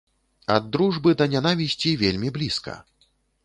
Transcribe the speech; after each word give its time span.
Ад 0.53 0.69
дружбы 0.75 1.13
да 1.21 1.29
нянавісці 1.35 1.95
вельмі 2.03 2.35
блізка. 2.39 2.73